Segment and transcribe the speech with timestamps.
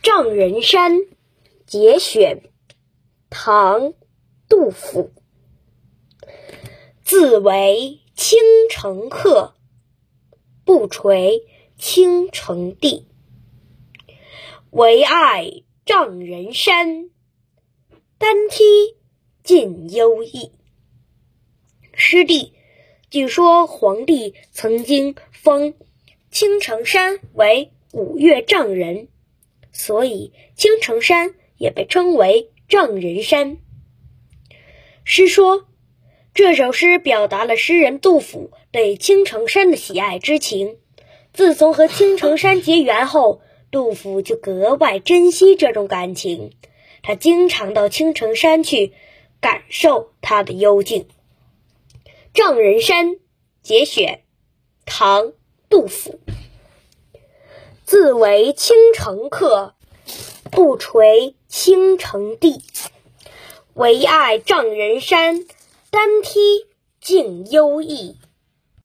[0.00, 1.00] 丈人山
[1.66, 2.42] 节选，
[3.30, 3.80] 唐·
[4.48, 5.10] 杜甫。
[7.02, 8.38] 自为青
[8.70, 9.54] 城客，
[10.64, 11.42] 不垂
[11.76, 13.08] 青城地。
[14.70, 17.10] 唯爱丈人山，
[18.18, 18.62] 单梯
[19.42, 20.52] 尽忧意。
[21.92, 22.52] 师弟
[23.10, 25.74] 据说皇帝曾经封
[26.30, 29.08] 青城山为五岳丈人，
[29.72, 33.58] 所以青城山也被称为丈人山。
[35.04, 35.66] 诗说。
[36.34, 40.76] 这首诗表达了诗人杜甫对青城山的喜爱之情。
[41.32, 43.40] 自从和青城山结缘后，
[43.72, 46.52] 杜甫就格外珍惜这种感情。
[47.02, 48.92] 他经常到青城山去
[49.40, 51.02] 感受它的幽静。
[52.32, 53.06] 《丈人山》
[53.60, 54.22] 节选，
[54.86, 55.24] 唐·
[55.68, 56.20] 杜甫。
[57.88, 59.72] 自为青城客，
[60.50, 62.62] 不垂青城地。
[63.72, 65.46] 唯爱丈人山。
[65.90, 66.66] 单梯
[67.00, 68.18] 尽幽意。